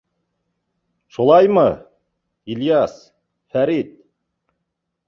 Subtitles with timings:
[1.17, 1.67] Шулаймы,
[2.51, 2.99] Ильяс,
[3.51, 3.89] Фәрит?!